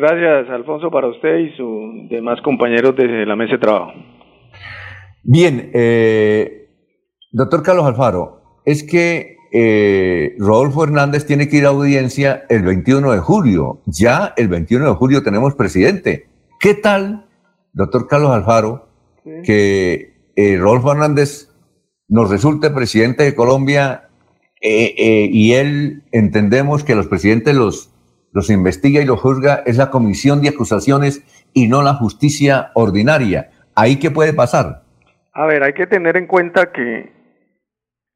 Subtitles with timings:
[0.00, 3.92] Gracias, Alfonso, para usted y sus demás compañeros de la mesa de trabajo.
[5.22, 6.70] Bien, eh,
[7.32, 13.12] doctor Carlos Alfaro, es que eh, Rodolfo Hernández tiene que ir a audiencia el 21
[13.12, 13.82] de julio.
[13.84, 16.28] Ya el 21 de julio tenemos presidente.
[16.58, 17.26] ¿Qué tal,
[17.74, 18.88] doctor Carlos Alfaro,
[19.44, 21.50] que eh, Rodolfo Hernández
[22.08, 24.08] nos resulte presidente de Colombia
[24.62, 27.90] y él entendemos que los presidentes los
[28.32, 33.50] los investiga y los juzga es la comisión de acusaciones y no la justicia ordinaria.
[33.74, 34.82] ¿Ahí qué puede pasar?
[35.32, 37.20] A ver, hay que tener en cuenta que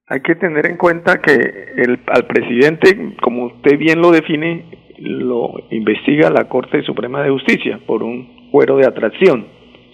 [0.07, 4.67] hay que tener en cuenta que el, al presidente, como usted bien lo define,
[4.99, 9.47] lo investiga la Corte Suprema de Justicia por un cuero de atracción,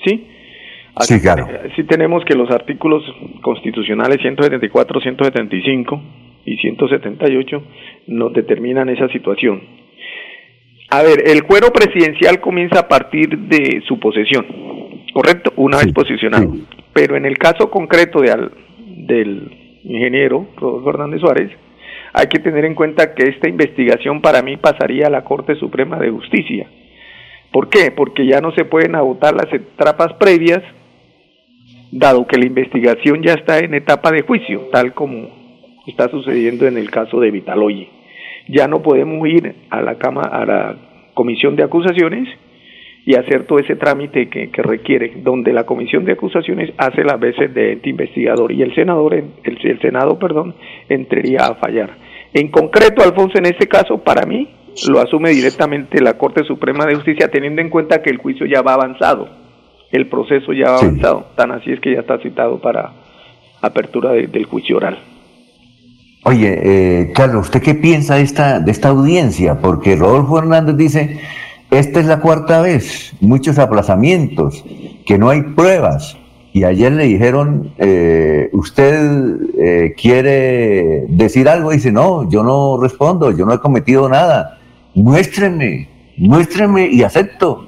[0.05, 0.27] ¿sí?
[1.01, 1.47] Sí, claro.
[1.77, 3.03] Sí tenemos que los artículos
[3.43, 6.03] constitucionales 174, 175
[6.45, 7.63] y 178
[8.09, 9.80] nos determinan esa situación.
[10.93, 14.45] A ver, el cuero presidencial comienza a partir de su posesión,
[15.15, 15.53] ¿correcto?
[15.55, 16.53] Una vez posicionado.
[16.93, 18.51] Pero en el caso concreto de
[19.07, 21.51] del ingeniero Rodolfo Hernández Suárez,
[22.13, 25.97] hay que tener en cuenta que esta investigación para mí pasaría a la Corte Suprema
[25.99, 26.69] de Justicia.
[27.53, 27.93] ¿Por qué?
[27.93, 30.63] Porque ya no se pueden agotar las etapas previas,
[31.93, 35.29] dado que la investigación ya está en etapa de juicio, tal como
[35.87, 38.01] está sucediendo en el caso de Vitaloyi
[38.49, 40.77] ya no podemos ir a la cama, a la
[41.15, 42.29] comisión de acusaciones
[43.07, 47.53] y hacer todo ese trámite que, requiere, donde la comisión de acusaciones hace las veces
[47.55, 50.55] de ente investigador y el senador, el, el Senado, perdón,
[50.89, 51.91] entraría a fallar.
[52.35, 54.49] En concreto, Alfonso, en este caso, para mí,
[54.89, 58.63] lo asume directamente la Corte Suprema de Justicia, teniendo en cuenta que el juicio ya
[58.63, 59.29] va avanzado,
[59.91, 62.93] el proceso ya va avanzado, tan así es que ya está citado para
[63.61, 64.99] apertura del juicio oral.
[66.25, 69.59] Oye, eh, Carlos, ¿usted qué piensa de esta, de esta audiencia?
[69.59, 71.19] Porque Rodolfo Hernández dice,
[71.71, 74.63] esta es la cuarta vez, muchos aplazamientos,
[75.07, 76.19] que no hay pruebas.
[76.53, 81.73] Y ayer le dijeron, eh, ¿usted eh, quiere decir algo?
[81.73, 84.59] Y dice, no, yo no respondo, yo no he cometido nada.
[84.95, 85.89] Muéstrenme,
[86.19, 87.67] muéstrenme y acepto.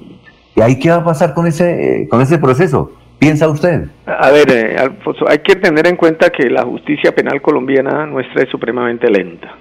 [0.55, 2.91] ¿Y ahí qué va a pasar con ese, con ese proceso?
[3.23, 3.85] Piensa usted?
[4.05, 8.43] A ver, eh, Alfonso, hay que tener en cuenta que la justicia penal colombiana nuestra
[8.43, 9.55] es supremamente lenta.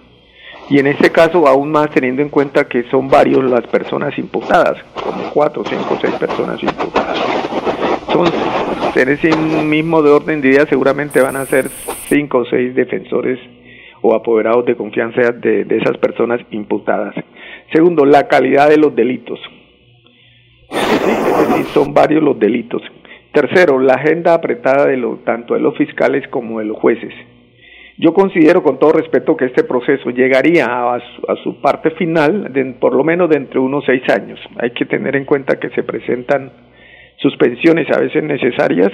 [0.69, 4.83] Y en este caso, aún más teniendo en cuenta que son varios las personas imputadas,
[4.95, 7.19] como cuatro, cinco, seis personas imputadas.
[8.13, 8.27] Son,
[8.97, 11.69] en ese mismo de orden de idea, seguramente van a ser
[12.09, 13.39] cinco o seis defensores
[14.01, 17.15] o apoderados de confianza de, esas personas imputadas.
[17.73, 19.39] Segundo, la calidad de los delitos.
[20.69, 22.83] Sí, son varios los delitos.
[23.33, 27.15] Tercero, la agenda apretada de lo, tanto de los fiscales como de los jueces.
[27.99, 31.01] Yo considero con todo respeto que este proceso llegaría a,
[31.43, 32.51] su, parte final
[32.81, 34.39] por lo menos de entre unos seis años.
[34.61, 36.53] Hay que tener en cuenta que se presentan
[37.19, 38.91] suspensiones a veces necesarias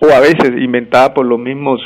[0.00, 1.80] o a veces inventadas por los mismos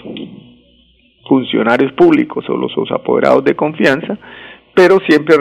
[1.28, 4.18] funcionarios públicos o los, apoderados de confianza,
[4.74, 5.36] pero siempre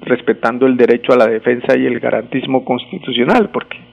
[0.00, 3.91] respetando el derecho a la defensa y el garantismo constitucional, porque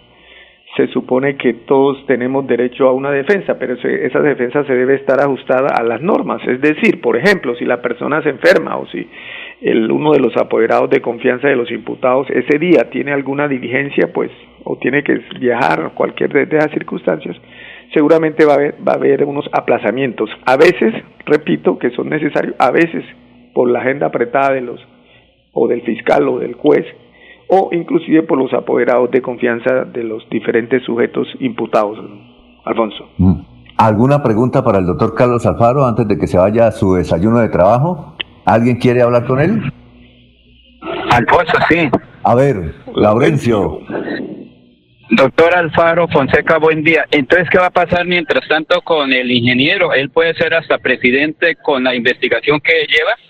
[0.78, 5.19] se supone que todos tenemos derecho a una defensa, pero esa defensa se debe estar
[5.19, 6.41] ajustada a las normas.
[6.47, 9.07] Es decir, por ejemplo, si la persona se enferma o si
[9.62, 14.13] el, uno de los apoderados de confianza de los imputados ese día tiene alguna diligencia,
[14.13, 14.31] pues,
[14.63, 17.36] o tiene que viajar, cualquier de, esas circunstancias,
[17.94, 20.30] seguramente va a, haber, va a haber unos aplazamientos.
[20.46, 20.94] A veces,
[21.25, 23.03] repito, que son necesarios, a veces
[23.53, 24.80] por la agenda apretada de los
[25.51, 26.86] o del fiscal o del juez
[27.50, 31.98] o inclusive por los apoderados de confianza de los diferentes sujetos imputados.
[32.64, 33.10] Alfonso.
[33.18, 33.42] Mm.
[33.78, 37.40] ¿Alguna pregunta para el doctor Carlos Alfaro antes de que se vaya a su desayuno
[37.40, 38.16] de trabajo?
[38.46, 39.62] ¿Alguien quiere hablar con él?
[41.12, 41.90] Alfonso, sí.
[42.24, 43.80] A ver, Laurencio.
[45.12, 47.06] Doctor Alfaro Fonseca, buen día.
[47.10, 49.92] Entonces, ¿qué va a pasar mientras tanto con el ingeniero?
[49.94, 53.29] ¿Él puede ser hasta presidente con la investigación que lleva?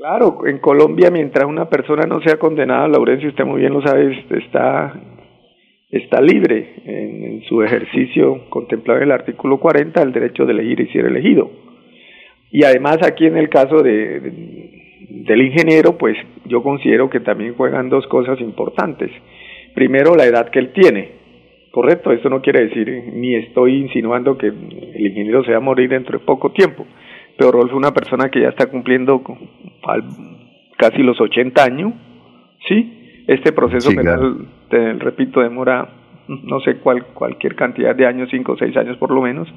[0.00, 4.24] Claro, en Colombia mientras una persona no sea condenada, Laurencio, usted muy bien lo sabe,
[4.30, 4.98] está,
[5.90, 10.86] está libre en, su ejercicio contemplado en el artículo 40 el derecho de elegir y
[10.86, 11.50] ser elegido.
[12.50, 14.20] Y además aquí en el caso de,
[15.10, 16.16] del ingeniero, pues
[16.46, 19.10] yo considero que también juegan dos cosas importantes.
[19.74, 21.10] Primero, la edad que él tiene.
[21.72, 25.90] Correcto, esto no quiere decir, ni estoy insinuando que el ingeniero se va a morir
[25.90, 26.86] dentro de poco tiempo
[27.40, 29.22] pero Rolfo es una persona que ya está cumpliendo
[30.76, 31.92] casi los 80 años,
[32.68, 33.24] ¿sí?
[33.26, 36.00] Este proceso penal, te repito, demora
[36.44, 39.48] no sé cuál, cualquier cantidad de años, 5 o 6 años por lo menos.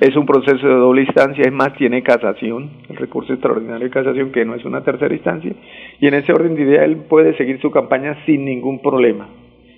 [0.00, 4.30] Es un proceso de doble instancia, es más, tiene casación, el recurso extraordinario de casación,
[4.30, 5.52] que no es una tercera instancia,
[6.00, 9.28] y en ese orden de idea él puede seguir su campaña sin ningún problema.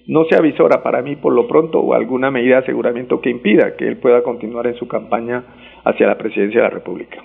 [0.06, 3.76] No se avisora para mí por lo pronto o alguna medida de aseguramiento que impida
[3.76, 5.44] que él pueda continuar en su campaña
[5.85, 7.23] hacia la presidencia de la República.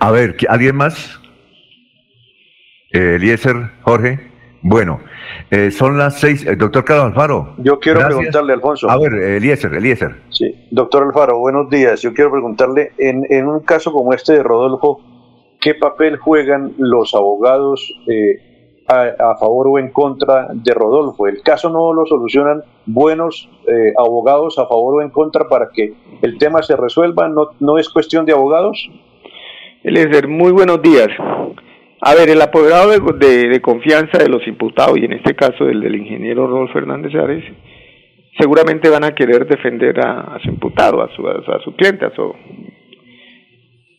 [0.00, 1.22] A ver, ¿alguien más?
[2.92, 4.20] Eh, Eliezer, Jorge.
[4.62, 5.00] Bueno,
[5.50, 6.46] eh, son las seis.
[6.46, 7.54] Eh, doctor Carlos Alfaro.
[7.58, 8.90] Yo quiero preguntarle, Alfonso.
[8.90, 10.22] A ver, Eliezer, Eliezer.
[10.30, 12.00] Sí, doctor Alfaro, buenos días.
[12.02, 15.00] Yo quiero preguntarle, en, en un caso como este de Rodolfo,
[15.60, 17.92] ¿qué papel juegan los abogados
[18.88, 21.26] a, favor o en contra de Rodolfo?
[21.26, 23.48] El caso no lo solucionan buenos
[23.98, 27.28] abogados a favor o en contra para que el tema se resuelva.
[27.28, 28.88] ¿No, no es cuestión de abogados?
[29.84, 31.10] Eliezer, muy buenos días.
[32.08, 35.96] A ver, el apoderado de, confianza de los imputados, y en este caso el del
[35.96, 37.42] ingeniero Rodolfo Fernández Ares,
[38.38, 42.32] seguramente van a querer defender a, su imputado, a su, a, su cliente, a su...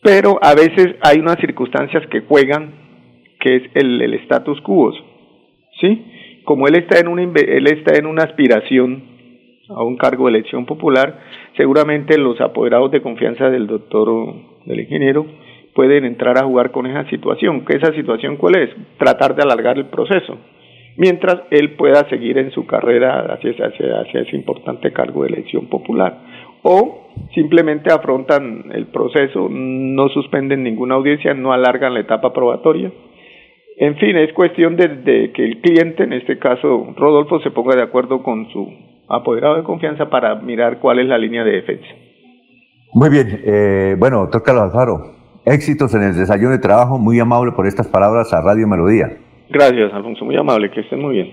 [0.02, 2.72] Pero a veces hay unas circunstancias que juegan,
[3.40, 4.90] que es el, el status quo,
[5.78, 6.40] ¿sí?
[6.44, 9.04] Como él está, en una, él está en una aspiración
[9.68, 11.20] a un cargo de elección popular,
[11.58, 14.08] seguramente los apoderados de confianza del doctor,
[14.64, 15.26] del ingeniero,
[15.74, 17.64] pueden entrar a jugar con esa situación.
[17.64, 18.70] ¿Qué esa situación cuál es?
[18.98, 20.36] Tratar de alargar el proceso,
[20.96, 26.18] mientras él pueda seguir en su carrera hacia, hacia, ese importante cargo de elección popular.
[26.62, 32.90] O simplemente afrontan el proceso, no suspenden ninguna audiencia, no alargan la etapa probatoria.
[33.76, 37.82] En fin, es cuestión de, que el cliente, en este caso Rodolfo, se ponga de
[37.82, 38.68] acuerdo con su
[39.08, 41.88] apoderado de confianza para mirar cuál es la línea de defensa.
[42.92, 47.52] Muy bien, eh, bueno, doctor Carlos Alfaro, Éxitos en el desayuno de trabajo, muy amable
[47.52, 49.16] por estas palabras a Radio Melodía.
[49.48, 51.32] Gracias, Alfonso, muy amable, que estén muy bien.